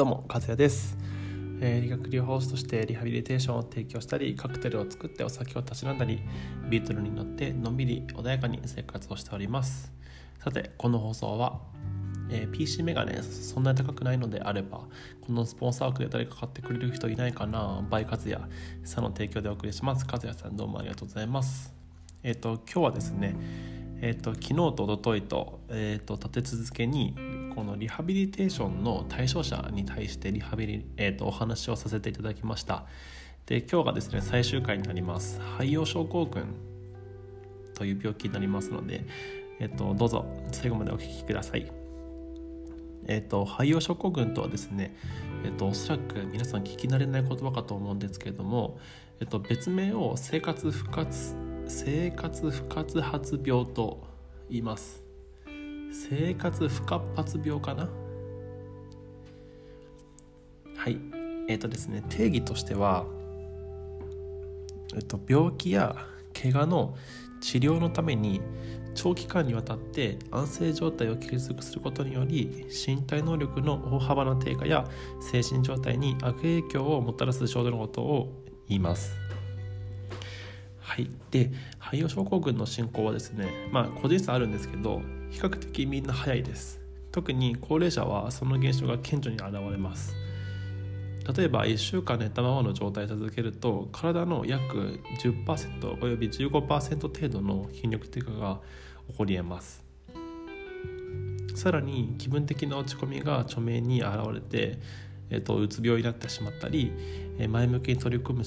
[0.00, 0.96] どうも和也です、
[1.60, 6.22] えー理学療法士としてリハビリテーションを提供したりカクテルを作ってお酒をたしなんだり
[6.70, 9.92] ビートルに乗ってのんびり穏やかに生活をしております。
[10.38, 11.60] さてこの放送は、
[12.30, 14.78] えー PC メガネそんなに高くないのであれば
[15.20, 18.48] このスポンサー枠で誰か買ってくれる人いないかなバイカズヤ
[18.84, 20.06] さんの提供でお送りします。
[20.10, 21.74] 和也さんどうもありがとうございます。
[22.22, 23.36] えっ、と今日はですね
[24.00, 27.14] えっと昨日と一昨日と,、えっと立て続けに
[27.54, 32.86] このリハビリテーションの対象者に対してリハビリ、えっとお話をさせていただきました。
[33.46, 35.40] で今日がですね最終回になります。
[35.40, 36.54] 肺葉症候群
[37.74, 39.04] という病気になりますので、
[39.58, 41.70] えっとどうぞ最後までお聞きください。
[43.06, 44.94] えっと肺葉症候群とはですね
[45.44, 48.78] えっとおそらく皆さん聞き慣れない言葉かと思うんですけれども、
[49.20, 51.34] えっと、別名を生活不活
[51.66, 54.06] 生活不活発病と
[54.48, 55.09] 言います。
[55.92, 57.88] 生活不活発病かな？
[60.76, 60.98] はい
[61.48, 63.04] えっ、とですね定義としては、
[64.94, 65.96] えっと、病気や
[66.32, 66.96] 怪我の
[67.40, 68.40] 治療のために
[68.94, 74.88] 長期間にわたって安静状態を継続することにより身体能力の大幅な低下や
[75.20, 79.29] 精神状態に悪影響をもたらす症状のことを言います。
[80.90, 86.80] はい、で肺葉症候群の進行はですねまあ個人差あるんですけど比較的みんな早いです。
[87.12, 90.16] 特に高齢者はその現象が顕著に現れます。
[91.32, 98.60] 例えば1週間寝たままの状態で続けると体の約10%および15%程度の筋力低下が
[99.12, 99.84] 起こり得ます。
[101.54, 104.80] さらに気分的な落ち込みが著名に現れて、
[105.30, 106.92] えっとうつ病になってしまったり
[107.48, 108.44] 前向きに取り組む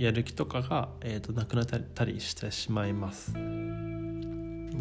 [0.00, 3.34] やる気とかが、えー、となくなったりしてしまいます。
[3.34, 3.38] で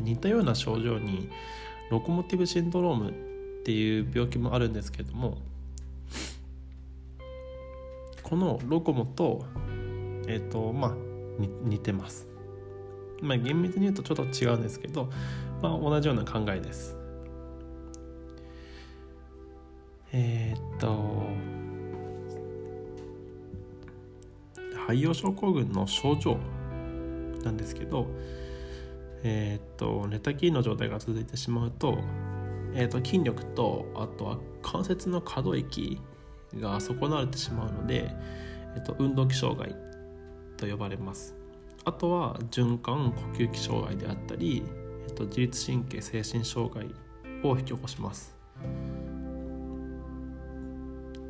[0.00, 1.28] 似たような症状に
[1.90, 3.12] ロコモティブシンドロームっ
[3.62, 5.36] ていう病気もあるんですけども
[8.22, 9.44] このロコモと
[10.26, 10.94] えっ、とまあ
[11.62, 12.26] 似てます。
[13.20, 15.10] まあ厳密に言うとちょっと違うんですけど、
[15.60, 16.96] まあ、同じような考えです。
[20.10, 21.26] えっ、と
[24.86, 26.38] 肺葉症候群の症状
[27.44, 28.06] なんですけど、
[29.22, 31.98] えーっと寝たきりの状態が続いてしまうと,、
[32.74, 36.00] えーっと筋力とあとは関節の可動域
[36.56, 38.08] が損なわれてしまうので、
[38.74, 39.74] えーっと運動器障害
[40.56, 41.34] と呼ばれます。
[41.84, 44.62] あとは循環呼吸器障害であったり、
[45.08, 46.86] えっと自律神経精神障害
[47.42, 48.36] を引き起こします。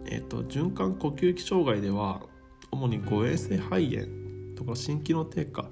[0.06, 2.20] えっと循環呼吸器障害では
[2.82, 5.66] 主に誤嚥性肺炎とか心機能低下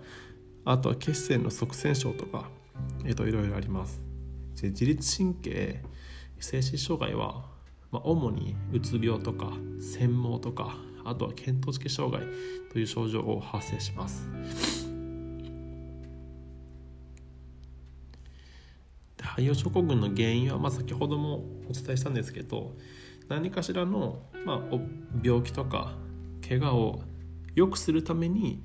[0.65, 2.49] あとは血栓の側栓症とか、
[3.05, 4.01] えっといろいろあります。
[4.61, 5.83] で自律神経
[6.39, 7.47] 精神障害は、
[7.91, 12.25] まあ、主にうつ病とか痼毛とかあとは見当識障害
[12.73, 14.29] という症状を発生します。
[19.17, 22.77] で肺葉症候群の原因は、まあ、先ほどもお伝えしたんですけど
[23.29, 24.61] 何かしらの、まあ、
[25.23, 25.97] 病気とか
[26.51, 27.03] 怪我を
[27.55, 28.61] 良くするために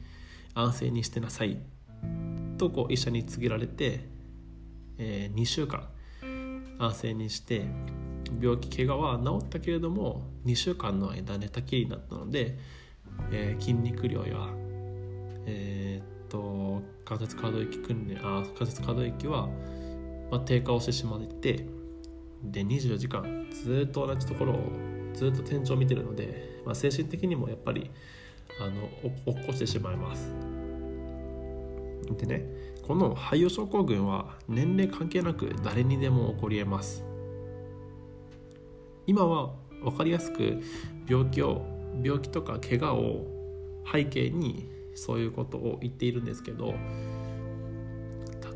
[0.56, 1.60] 安静にしてなさい。
[2.58, 4.10] とこう医者に告げられて、
[4.98, 5.88] えー2週間
[6.80, 7.66] 安静にして
[8.42, 12.58] 病気怪我は治ったけれども2週間の間寝たきりになったので、
[13.32, 14.50] えー筋肉量や
[15.46, 19.48] えーっと関節可動域訓練あ関節可動域は、
[20.32, 21.68] まあ、低下をしてしまって
[22.44, 27.90] で24時間ずっと同じところをずっと天井を見てるので、まあ、精神的にもやっぱり
[28.60, 28.90] あの
[29.26, 30.34] お起こしてしまいます。
[32.18, 32.46] でね
[32.84, 37.04] この肺葉症候群は年齢関係なく誰にでも起こり得ます。
[39.08, 39.52] 今は
[39.84, 40.62] 分かりやすく
[41.08, 41.66] 病気を
[42.04, 43.26] 病気とか怪我を
[43.92, 46.74] 背景にそういうことを言っているんですけど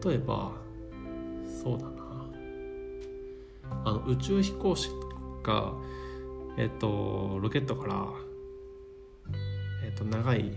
[0.03, 0.53] 例えば
[1.45, 1.99] そうだな。
[3.85, 4.89] あの宇宙飛行士
[5.43, 5.73] が
[6.59, 8.05] えっとロケットから、
[9.85, 10.51] えっと、長い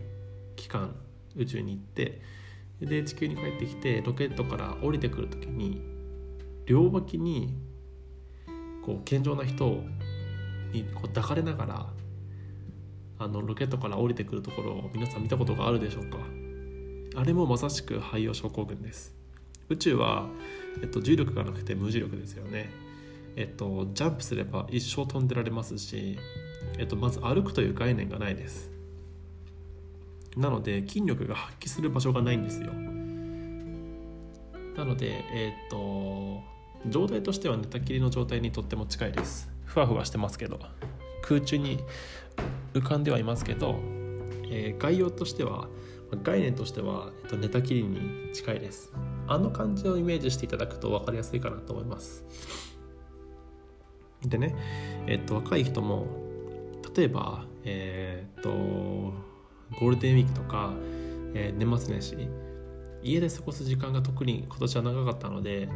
[0.56, 0.96] 期間
[1.36, 2.20] 宇宙に行って
[2.80, 5.80] で地球に帰ってきてロケットから降りてくる時に
[6.66, 7.56] 両脇に
[8.84, 9.84] こう健常な人
[10.72, 11.86] にこう抱かれながら
[13.20, 16.18] あのロケットから降りてくるところを皆さん見たことがあるでしょうか？
[17.14, 19.14] あれもまさしく肺葉症候群です。
[19.68, 20.26] 宇宙は、
[20.82, 22.70] えっと、重力がなくて無重力ですよね。
[23.36, 26.18] えっと、ジャンプすれば一生飛んでられますし、
[26.78, 28.70] えっと、まず歩くという概念がないです。
[30.36, 32.72] なので筋力が発揮する場所がないんですよ。
[34.76, 36.40] なのでえっと
[36.88, 39.50] 状態としては寝たきりの状態にとっても近いです。
[39.64, 40.58] ふわふわしてますけど
[41.22, 41.78] 空中に
[42.74, 43.78] 浮かんではいますけど、
[44.50, 45.68] えー、概要としては
[46.22, 48.92] 概念としては、えっと、寝たきりに近いです。
[49.28, 52.24] あの感じをイメージしていただくと分かりやすいかなと思います。
[54.24, 54.54] でね、
[55.06, 56.06] えっと、若い人も
[56.94, 58.50] 例えばえー、っと
[59.78, 60.72] ゴールデンウィークとか、
[61.34, 62.16] えー、年末年始
[63.02, 65.68] 家で過ごす時間が特に今年は長かったので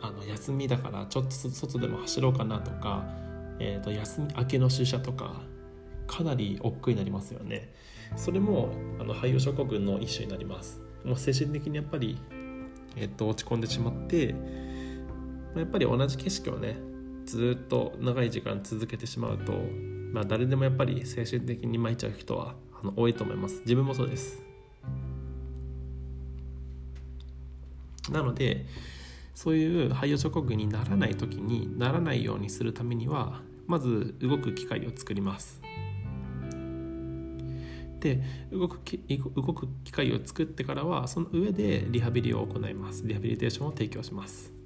[0.00, 3.04] あの休みだからちょっと外でも走ろうかなとか、
[3.58, 5.42] えー、と休み明けの出社とか
[6.06, 7.72] かなり億劫になりますよね。
[8.16, 10.80] それもあの廃業症候群の一種になります。
[11.04, 12.18] もう精神的にやっぱり、
[12.96, 14.34] えー、と落ち込んでしまって
[15.56, 16.76] やっぱり同じ景色をね
[17.24, 19.52] ずっと長い時間続けてしまうと、
[20.12, 23.60] まあ、誰でもやっぱり精神的に巻いちゃう人はあの多いと思います。
[23.60, 24.42] 自分もそうです。
[28.10, 28.66] なので
[29.34, 35.60] そういう肺葉症候群にならない時にならないようにするためにはまず動く機会を作ります。
[38.00, 38.22] で
[38.52, 38.78] 動く
[39.36, 43.06] 動く機会を作ってからはその上でリハビリを行います。
[43.06, 44.57] リハビリテーションを提供します。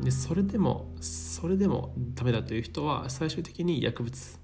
[0.00, 4.40] でそれでもそれでもダメだという人は最終的に薬物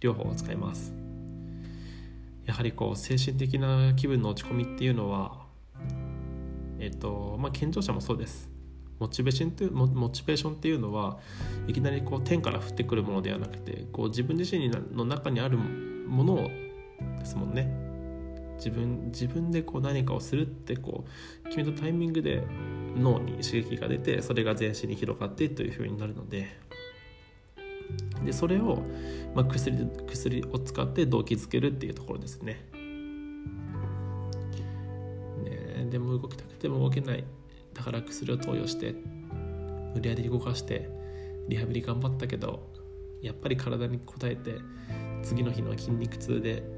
[0.00, 0.94] 療法を使います。
[2.44, 5.46] やはりこう精神的な気分の落ち込みっていうのは
[6.78, 8.50] えっとまあ健常者もそうです。
[8.98, 11.18] モチベーションっていうモチベーションっていうのは
[11.66, 16.48] いきなりこう天から降ってくるものではなくてこう自分自身の中にあるものを
[17.18, 17.86] ですもんね。
[18.56, 21.04] 自分自分でこう何かをするってこ
[21.44, 22.42] う決めたタイミングで
[22.96, 26.58] 脳に刺激が出てそれが全身に広がってというふうになるので
[28.24, 28.82] でそれを、
[29.34, 32.64] まあ、薬薬を使って動機づけるっていうところですね。
[35.44, 37.24] ねでも動きたくても動けない。
[37.74, 38.94] だから薬を投与して
[39.94, 40.88] 無理やり動かして
[41.48, 42.66] リハビリ頑張ったけど
[43.22, 44.56] やっぱり体に応えて
[45.22, 46.62] 次の日の筋肉痛で「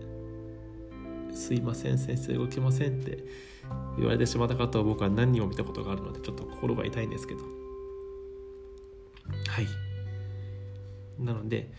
[1.39, 3.25] すいません先生動けません」って
[3.97, 7.41] 言われてしまった方を僕は何人も見たことがあるのでちょっと心が痛いんですけど。
[9.47, 9.67] はい。
[11.19, 11.73] なので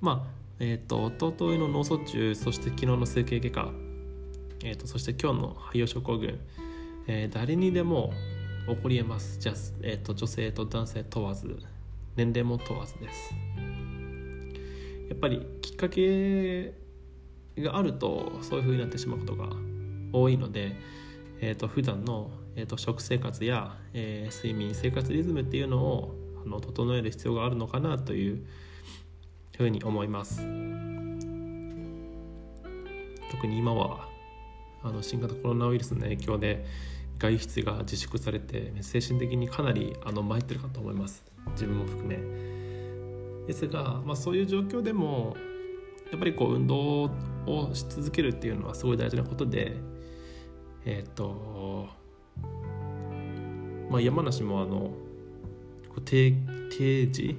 [0.00, 3.72] まあえっ、ー、と弟の脳卒中そして昨日の整形外科、
[4.64, 6.38] えーと、そして今日の肺葉症候群、
[7.06, 8.12] えー、誰にでも
[8.68, 9.38] 起こりえます。
[9.38, 11.58] じゃ、えーと、女性と男性問わず
[12.16, 13.34] 年齢も問わずです。
[15.08, 16.81] やっぱりきっかけ
[17.58, 19.48] があるとそういうふうになってしまうことが
[20.12, 20.76] 多いので、
[21.40, 26.14] えーと、普段の、えーと、食生活や、えー、睡眠生活リズムっていうのを
[26.44, 28.46] あの整える必要があるのかなという
[29.56, 30.42] ふうに思います。
[33.30, 34.08] 特に今は
[34.82, 36.66] あの新型コロナウイルスの影響で
[37.18, 41.24] 外出が自粛されて精神的にかなりあの参ってるかと思います。
[41.52, 42.16] 自分も含め。
[43.46, 45.36] ですが、まあ、そういう状況でも
[46.12, 47.10] やっぱりこう運動
[47.46, 49.76] をし続けるっていうのはすごい大事なことで
[50.84, 51.88] えっ、ー、と
[53.90, 54.90] まあ山梨もあの
[56.04, 56.32] 定
[56.76, 57.38] 定時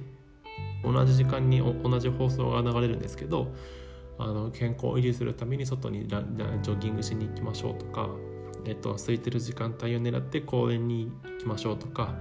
[0.82, 3.54] 同じ時間に同じ放送が流れるんですけど
[4.18, 8.08] あの健康を維持するために外にジョギングしに行きましょうとか、
[8.64, 12.14] えっと、空いてる時間帯を狙って公園に行きましょうとか、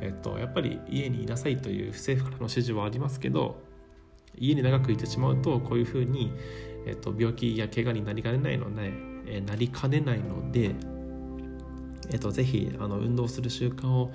[0.00, 3.60] えっと、やっぱり家にいなさいという政府からの指示はありますけど
[4.42, 6.32] 家に長くいてしまうとこういうふうに、
[6.84, 8.92] えっと、病気や怪我になりかねないので、
[9.26, 10.74] えなりかねないので、
[12.10, 14.12] えっと、ぜひあの運動する習慣を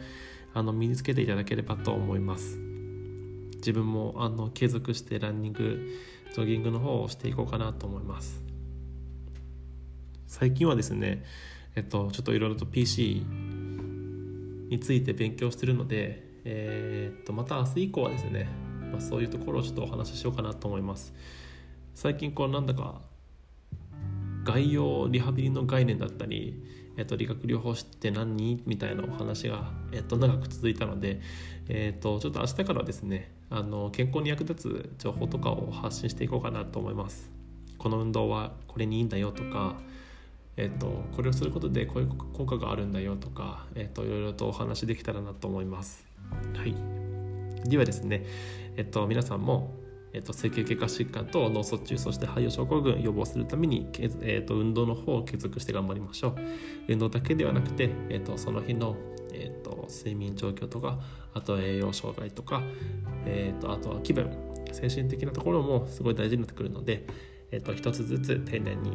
[0.54, 2.58] あの身につけていただければと思います。
[3.56, 5.80] 自分もあの継続してランニング
[6.34, 8.44] ジョギングの方をしていこうかなと思います。
[10.28, 11.24] 最近はですね
[11.76, 13.26] えっとちょっといろいろと PC
[14.70, 18.48] について勉強してるのでえー、っとまた明日以降はですね、
[18.92, 21.14] まあ、そういうところをちょっとお話ししようかなと思います。
[21.96, 23.02] 最近こうなんだか
[24.44, 26.64] 概要リハビリの概念だったり
[26.98, 28.64] えっと、理学療法士って何？
[28.66, 31.22] みたいなお話が、えっと、長く続いたので、
[31.70, 37.30] えっと、ちょっと明日からはですねあの健康に役立つ情報とかを発信していこうかなと思います。
[37.78, 39.76] この運動はこれにいいんだよとか、
[40.58, 46.04] えっと、これをすることでこういう効果があるんだよとか、えっと、いろいろとお話できたらなと思います。
[46.56, 47.07] はい。
[47.66, 48.26] ではですね、
[48.76, 49.76] えっと、皆さんも
[50.14, 53.88] えっと、整形外科疾患と脳卒中そして肺葉症候群予防するために、
[54.22, 56.36] えっと、運動の方を継続して頑張りましょう。
[56.88, 58.96] 運動だけではなくて、えっと、その日の、
[59.34, 61.00] えっと、睡眠状況とか
[61.34, 62.64] あとは栄養障害とか、
[63.26, 64.32] えっと、あとは気分
[64.72, 67.06] 精神的なところもすごい大事になってくるので、
[67.52, 68.94] えっと、一つずつ丁寧に、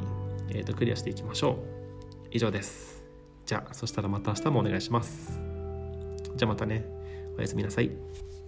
[0.50, 1.56] えっと、クリアしていきましょう。
[2.30, 3.04] 以上です。
[3.44, 5.40] じゃあそしたらまた明日もお願いします。
[6.36, 6.84] じゃあまたね。
[7.36, 8.31] おやすみなさい。